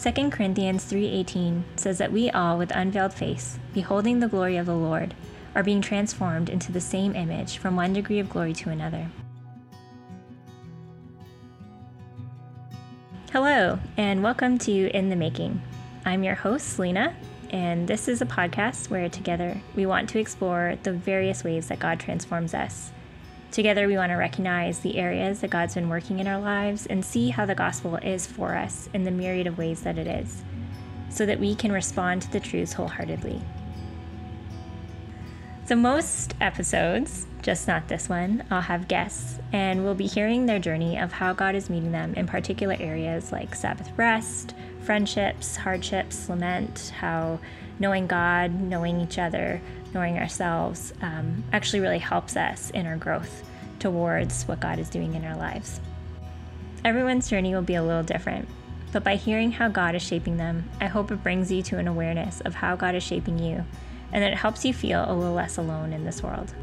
[0.00, 4.76] 2 Corinthians 3:18 says that we all with unveiled face, beholding the glory of the
[4.76, 5.12] Lord,
[5.56, 9.08] are being transformed into the same image from one degree of glory to another.
[13.32, 15.60] Hello, and welcome to In the Making.
[16.06, 17.16] I'm your host, Selena,
[17.50, 21.80] and this is a podcast where together we want to explore the various ways that
[21.80, 22.92] God transforms us.
[23.50, 27.04] Together, we want to recognize the areas that God's been working in our lives and
[27.04, 30.42] see how the gospel is for us in the myriad of ways that it is,
[31.08, 33.40] so that we can respond to the truths wholeheartedly.
[35.64, 40.58] So, most episodes, just not this one, I'll have guests, and we'll be hearing their
[40.58, 46.28] journey of how God is meeting them in particular areas like Sabbath rest, friendships, hardships,
[46.28, 47.38] lament, how
[47.78, 49.60] knowing God, knowing each other,
[49.94, 53.42] knowing ourselves um, actually really helps us in our growth
[53.78, 55.80] towards what God is doing in our lives.
[56.84, 58.48] Everyone's journey will be a little different,
[58.92, 61.88] but by hearing how God is shaping them, I hope it brings you to an
[61.88, 63.64] awareness of how God is shaping you
[64.12, 66.54] and that it helps you feel a little less alone in this world.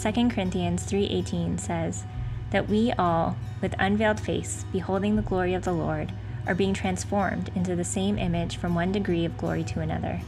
[0.00, 2.04] 2 Corinthians 3:18 says
[2.50, 6.12] that we all with unveiled face beholding the glory of the Lord
[6.46, 10.20] are being transformed into the same image from one degree of glory to another.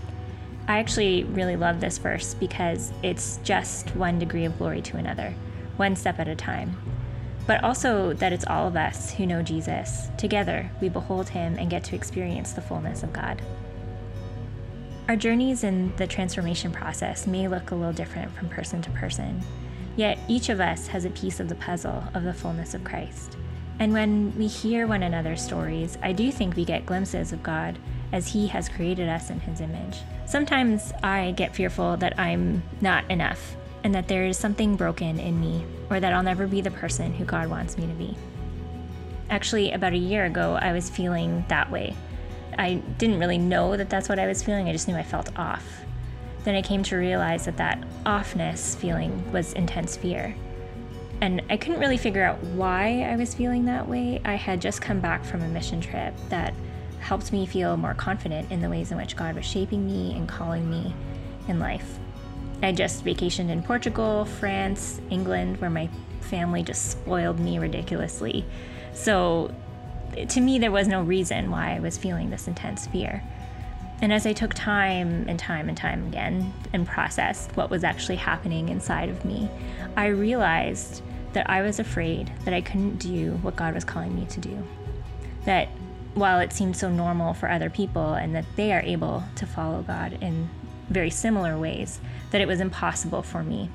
[0.69, 5.33] I actually really love this verse because it's just one degree of glory to another,
[5.77, 6.77] one step at a time.
[7.47, 10.09] But also that it's all of us who know Jesus.
[10.19, 13.41] Together, we behold him and get to experience the fullness of God.
[15.09, 19.41] Our journeys in the transformation process may look a little different from person to person,
[19.95, 23.37] yet each of us has a piece of the puzzle of the fullness of Christ.
[23.79, 27.79] And when we hear one another's stories, I do think we get glimpses of God
[28.13, 29.99] as He has created us in His image.
[30.27, 35.41] Sometimes I get fearful that I'm not enough and that there is something broken in
[35.41, 38.17] me or that I'll never be the person who God wants me to be.
[39.31, 41.95] Actually, about a year ago, I was feeling that way.
[42.59, 45.37] I didn't really know that that's what I was feeling, I just knew I felt
[45.39, 45.65] off.
[46.45, 50.35] Then I came to realize that that offness feeling was intense fear.
[51.21, 54.21] And I couldn't really figure out why I was feeling that way.
[54.25, 56.55] I had just come back from a mission trip that
[57.01, 60.29] helped me feel more confident in the ways in which God was shaping me and
[60.29, 60.95] calling me
[61.49, 61.99] in life.
[62.63, 65.89] I just vacationed in Portugal, France, England, where my
[66.21, 68.45] family just spoiled me ridiculously.
[68.93, 69.55] So,
[70.29, 73.23] to me, there was no reason why I was feeling this intense fear.
[74.01, 78.17] And as I took time and time and time again and processed what was actually
[78.17, 79.49] happening inside of me,
[79.97, 81.03] I realized
[81.33, 84.67] that I was afraid that I couldn't do what God was calling me to do.
[85.45, 85.69] That
[86.17, 89.83] while it seemed so normal for other people and that they are able to follow
[89.83, 90.49] God in
[90.89, 92.01] very similar ways,
[92.31, 93.69] that it was impossible for me.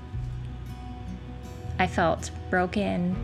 [1.78, 3.16] I felt broken,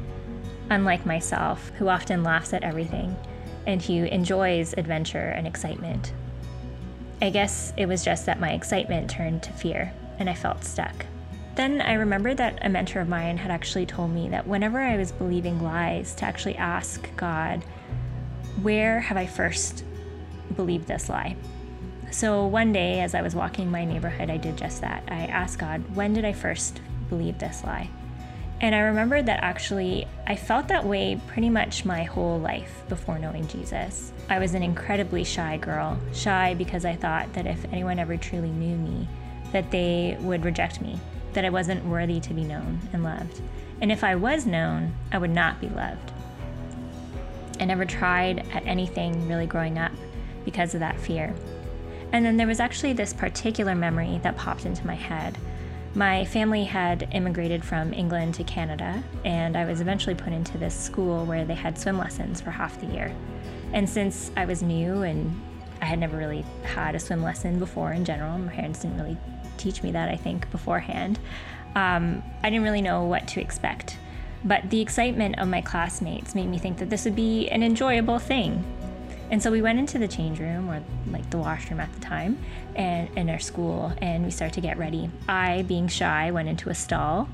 [0.70, 3.16] unlike myself, who often laughs at everything
[3.66, 6.14] and who enjoys adventure and excitement.
[7.20, 11.08] I guess it was just that my excitement turned to fear and I felt stuck.
[11.56, 14.96] Then I remembered that a mentor of mine had actually told me that whenever I
[14.96, 17.66] was believing lies, to actually ask God
[18.62, 19.84] where have I first
[20.56, 21.36] believed this lie?
[22.12, 25.04] So one day, as I was walking my neighborhood, I did just that.
[25.08, 26.80] I asked God, when did I first
[27.10, 27.90] believe this lie?
[28.60, 33.20] And I remembered that actually I felt that way pretty much my whole life before
[33.20, 34.12] knowing Jesus.
[34.30, 38.50] I was an incredibly shy girl, shy because I thought that if anyone ever truly
[38.50, 39.08] knew me,
[39.52, 41.00] that they would reject me,
[41.34, 43.42] that I wasn't worthy to be known and loved.
[43.80, 46.12] And if I was known, I would not be loved.
[47.60, 49.92] I never tried at anything really growing up
[50.46, 51.34] because of that fear.
[52.12, 55.38] And then there was actually this particular memory that popped into my head.
[55.94, 60.76] My family had immigrated from England to Canada, and I was eventually put into this
[60.76, 63.14] school where they had swim lessons for half the year.
[63.74, 65.42] And since I was new and
[65.82, 69.18] I had never really had a swim lesson before in general, my parents didn't really
[69.58, 71.20] teach me that, I think, beforehand,
[71.76, 73.98] um, I didn't really know what to expect.
[74.44, 78.20] But the excitement of my classmates made me think that this would be an enjoyable
[78.20, 78.64] thing.
[79.30, 80.82] And so we went into the change room, or
[81.12, 82.38] like the washroom at the time,
[82.76, 85.10] and in our school, and we started to get ready.
[85.28, 87.28] I, being shy, went into a stall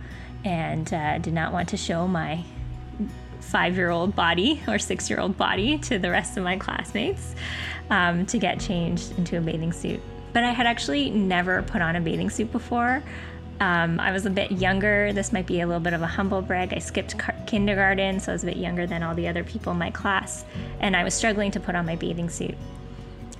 [0.43, 2.43] and uh, did not want to show my
[3.39, 7.35] five year old body or six year old body to the rest of my classmates
[7.89, 10.01] um, to get changed into a bathing suit.
[10.31, 13.03] But I had actually never put on a bathing suit before.
[13.59, 15.13] Um, I was a bit younger.
[15.13, 16.73] This might be a little bit of a humble brag.
[16.73, 17.15] I skipped
[17.47, 20.43] kindergarten, so I was a bit younger than all the other people in my class,
[20.79, 22.55] and I was struggling to put on my bathing suit.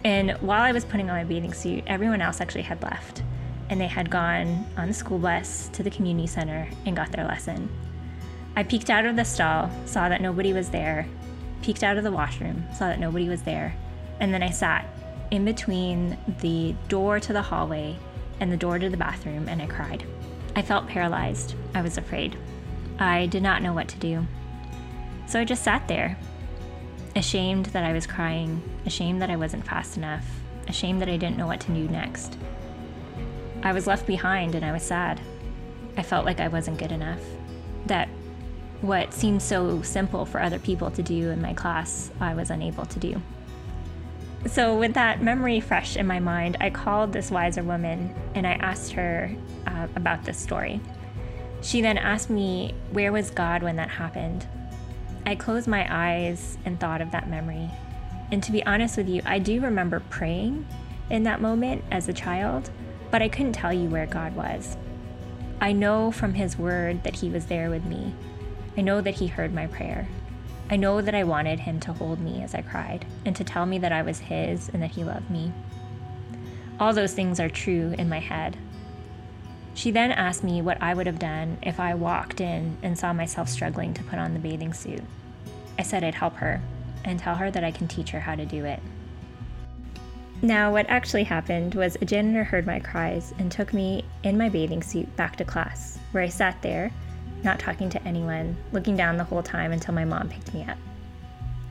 [0.06, 3.24] And while I was putting on my bathing suit, everyone else actually had left,
[3.70, 7.26] and they had gone on the school bus to the community center and got their
[7.26, 7.70] lesson.
[8.56, 11.08] I peeked out of the stall, saw that nobody was there,
[11.64, 13.74] peeked out of the washroom, saw that nobody was there,
[14.20, 14.88] And then I sat
[15.32, 17.98] in between the door to the hallway
[18.40, 20.06] and the door to the bathroom and I cried.
[20.56, 21.56] I felt paralyzed.
[21.74, 22.38] I was afraid.
[23.00, 24.26] I did not know what to do.
[25.26, 26.18] So I just sat there,
[27.16, 30.26] ashamed that I was crying, ashamed that I wasn't fast enough,
[30.68, 32.38] ashamed that I didn't know what to do next.
[33.64, 35.22] I was left behind and I was sad.
[35.98, 37.22] I felt like I wasn't good enough.
[37.86, 38.10] That
[38.82, 42.86] what seemed so simple for other people to do in my class, I was unable
[42.86, 43.22] to do.
[44.46, 48.54] So, with that memory fresh in my mind, I called this wiser woman and I
[48.54, 49.34] asked her
[49.66, 50.82] uh, about this story.
[51.62, 54.46] She then asked me, Where was God when that happened?
[55.26, 57.70] I closed my eyes and thought of that memory.
[58.32, 60.68] And to be honest with you, I do remember praying
[61.10, 62.70] in that moment as a child,
[63.12, 64.76] but I couldn't tell you where God was.
[65.62, 68.14] I know from His Word that He was there with me.
[68.76, 70.10] I know that He heard my prayer.
[70.70, 73.66] I know that I wanted Him to hold me as I cried and to tell
[73.66, 75.52] me that I was His and that He loved me.
[76.80, 78.58] All those things are true in my head.
[79.76, 83.14] She then asked me what I would have done if I walked in and saw
[83.14, 85.02] myself struggling to put on the bathing suit.
[85.80, 86.62] I said I'd help her
[87.06, 88.80] and tell her that I can teach her how to do it.
[90.42, 94.50] Now, what actually happened was a janitor heard my cries and took me in my
[94.50, 96.92] bathing suit back to class, where I sat there,
[97.44, 100.78] not talking to anyone, looking down the whole time until my mom picked me up.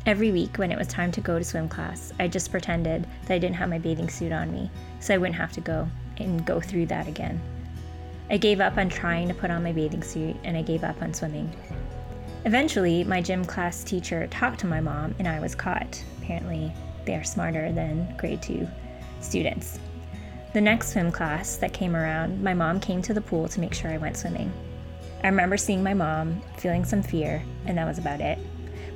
[0.04, 3.34] Every week, when it was time to go to swim class, I just pretended that
[3.34, 4.68] I didn't have my bathing suit on me,
[4.98, 7.40] so I wouldn't have to go and go through that again.
[8.28, 11.00] I gave up on trying to put on my bathing suit and I gave up
[11.02, 11.54] on swimming.
[12.44, 16.02] Eventually, my gym class teacher talked to my mom and I was caught.
[16.20, 16.72] Apparently,
[17.04, 18.66] they are smarter than grade 2
[19.20, 19.78] students.
[20.52, 23.72] The next swim class that came around, my mom came to the pool to make
[23.72, 24.52] sure I went swimming.
[25.22, 28.40] I remember seeing my mom, feeling some fear, and that was about it.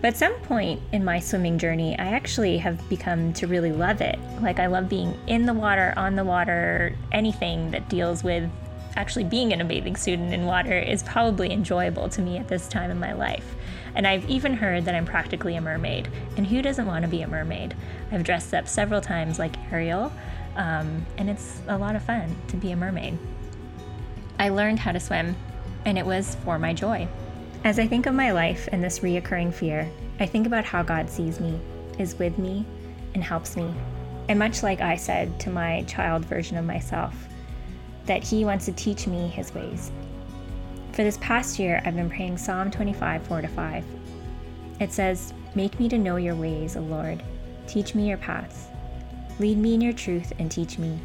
[0.07, 4.01] But at some point in my swimming journey, I actually have become to really love
[4.01, 4.17] it.
[4.41, 8.49] Like, I love being in the water, on the water, anything that deals with
[8.95, 12.47] actually being in a bathing suit and in water is probably enjoyable to me at
[12.47, 13.57] this time in my life.
[13.97, 16.09] And I've even heard that I'm practically a mermaid.
[16.37, 17.75] And who doesn't want to be a mermaid?
[18.13, 20.13] I've dressed up several times like Ariel,
[20.55, 23.19] um, and it's a lot of fun to be a mermaid.
[24.39, 25.35] I learned how to swim,
[25.85, 27.09] and it was for my joy.
[27.67, 29.91] As I think of my life and this reoccurring fear,
[30.21, 31.59] I think about how God sees me,
[31.99, 32.65] is with me,
[33.13, 33.75] and helps me.
[34.29, 37.13] And much like I said to my child version of myself,
[38.05, 39.91] that He wants to teach me His ways.
[40.93, 43.85] For this past year, I've been praying Psalm 25, 4 to 5.
[44.79, 47.21] It says, Make me to know your ways, O Lord.
[47.67, 48.69] Teach me your paths.
[49.41, 51.01] Lead me in your truth and teach me.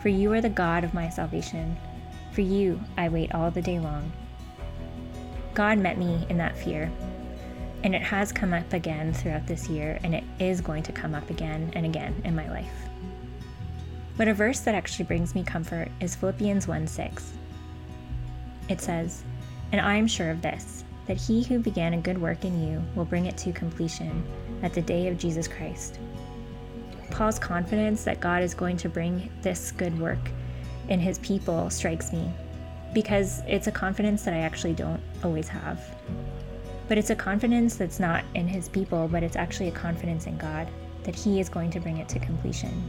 [0.00, 1.76] For you are the God of my salvation.
[2.32, 4.10] For you I wait all the day long.
[5.54, 6.90] God met me in that fear,
[7.82, 11.14] and it has come up again throughout this year, and it is going to come
[11.14, 12.72] up again and again in my life.
[14.16, 17.32] But a verse that actually brings me comfort is Philippians 1 6.
[18.68, 19.24] It says,
[19.72, 22.82] And I am sure of this, that he who began a good work in you
[22.94, 24.22] will bring it to completion
[24.62, 25.98] at the day of Jesus Christ.
[27.10, 30.30] Paul's confidence that God is going to bring this good work
[30.88, 32.30] in his people strikes me
[32.92, 35.82] because it's a confidence that I actually don't always have.
[36.88, 40.36] But it's a confidence that's not in his people, but it's actually a confidence in
[40.36, 40.68] God
[41.04, 42.82] that he is going to bring it to completion.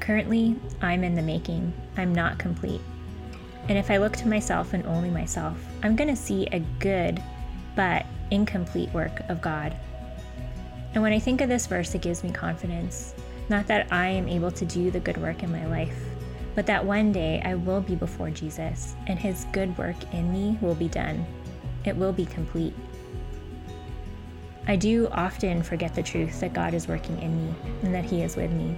[0.00, 1.72] Currently, I'm in the making.
[1.96, 2.82] I'm not complete.
[3.68, 7.22] And if I look to myself and only myself, I'm going to see a good
[7.74, 9.74] but incomplete work of God.
[10.92, 13.14] And when I think of this verse, it gives me confidence.
[13.48, 15.98] Not that I am able to do the good work in my life,
[16.54, 20.58] but that one day I will be before Jesus and his good work in me
[20.60, 21.24] will be done.
[21.84, 22.74] It will be complete.
[24.66, 28.22] I do often forget the truth that God is working in me and that he
[28.22, 28.76] is with me.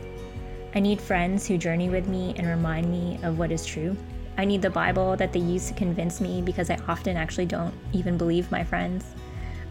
[0.75, 3.97] I need friends who journey with me and remind me of what is true.
[4.37, 7.73] I need the Bible that they use to convince me because I often actually don't
[7.93, 9.05] even believe my friends.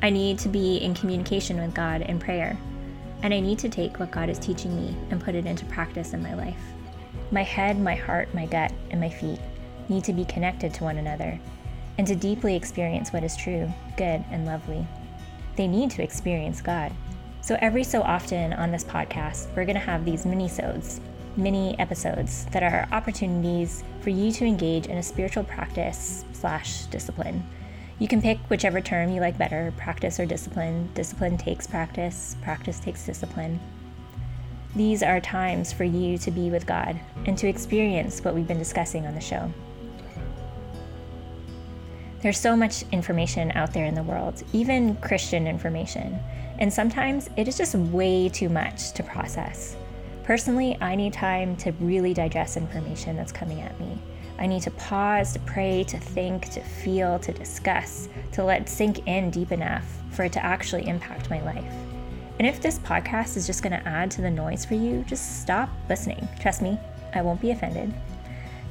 [0.02, 2.58] I need to be in communication with God in prayer.
[3.22, 6.14] And I need to take what God is teaching me and put it into practice
[6.14, 6.75] in my life.
[7.32, 9.40] My head, my heart, my gut, and my feet
[9.90, 11.40] need to be connected to one another
[11.98, 14.86] and to deeply experience what is true, good, and lovely.
[15.56, 16.92] They need to experience God.
[17.42, 21.00] So every so often on this podcast, we're going to have these mini-sodes,
[21.38, 27.46] mini episodes that are opportunities for you to engage in a spiritual practice slash discipline.
[28.00, 30.90] You can pick whichever term you like better, practice or discipline.
[30.94, 33.60] Discipline takes practice, practice takes discipline.
[34.76, 38.60] These are times for you to be with God and to experience what we've been
[38.60, 39.50] discussing on the show.
[42.22, 46.20] There's so much information out there in the world, even Christian information,
[46.58, 49.76] And sometimes it is just way too much to process.
[50.24, 53.98] Personally, I need time to really digest information that's coming at me.
[54.40, 59.08] I need to pause, to pray, to think, to feel, to discuss, to let sink
[59.08, 61.74] in deep enough for it to actually impact my life.
[62.38, 65.42] And if this podcast is just going to add to the noise for you, just
[65.42, 66.28] stop listening.
[66.40, 66.78] Trust me,
[67.14, 67.94] I won't be offended.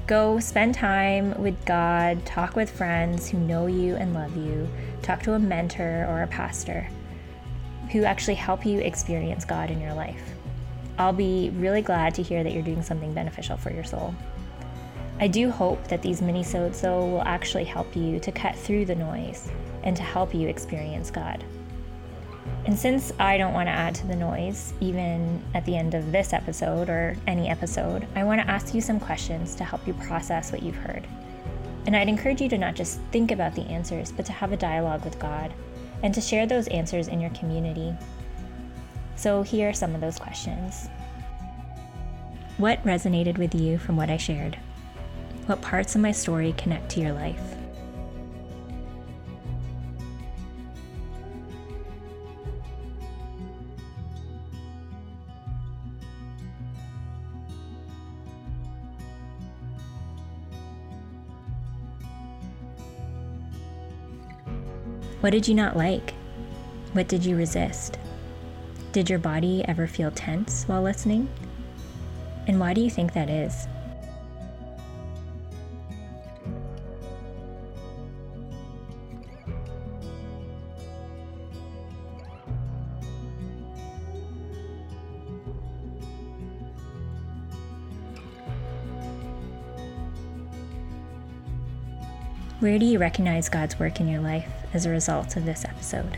[0.06, 4.68] Go spend time with God, talk with friends who know you and love you,
[5.00, 6.86] talk to a mentor or a pastor
[7.90, 10.22] who actually help you experience God in your life.
[10.98, 14.14] I'll be really glad to hear that you're doing something beneficial for your soul.
[15.20, 18.94] I do hope that these mini-sodes, though, will actually help you to cut through the
[18.94, 19.50] noise
[19.84, 21.42] and to help you experience God.
[22.66, 26.12] And since I don't want to add to the noise, even at the end of
[26.12, 29.92] this episode or any episode, I want to ask you some questions to help you
[29.94, 31.06] process what you've heard.
[31.86, 34.56] And I'd encourage you to not just think about the answers, but to have a
[34.56, 35.52] dialogue with God
[36.02, 37.94] and to share those answers in your community
[39.16, 40.88] so here are some of those questions.
[42.58, 44.58] What resonated with you from what I shared?
[45.46, 47.63] What parts of my story connect to your life?
[65.24, 66.12] What did you not like?
[66.92, 67.98] What did you resist?
[68.92, 71.30] Did your body ever feel tense while listening?
[72.46, 73.66] And why do you think that is?
[92.64, 96.16] Where do you recognize God's work in your life as a result of this episode?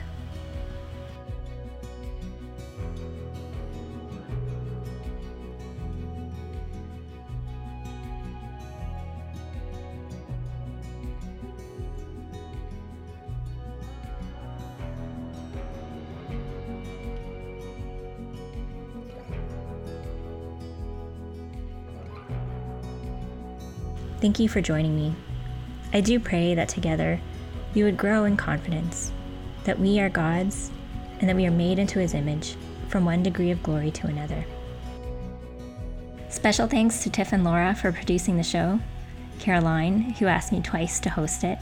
[24.21, 25.17] Thank you for joining me.
[25.97, 27.19] I do pray that together
[27.75, 29.13] we would grow in confidence
[29.65, 30.71] that we are God's
[31.21, 32.55] and that we are made into His image
[32.89, 34.45] from one degree of glory to another.
[36.29, 38.79] Special thanks to Tiff and Laura for producing the show,
[39.39, 41.59] Caroline, who asked me twice to host it,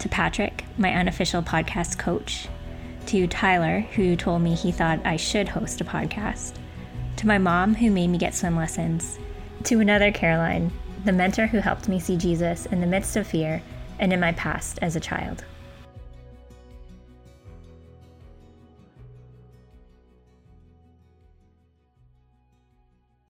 [0.00, 2.48] to Patrick, my unofficial podcast coach,
[3.06, 6.54] to Tyler, who told me he thought I should host a podcast,
[7.18, 9.20] to my mom, who made me get swim lessons,
[9.62, 10.72] to another Caroline,
[11.04, 13.62] the mentor who helped me see Jesus in the midst of fear
[13.98, 15.44] and in my past as a child.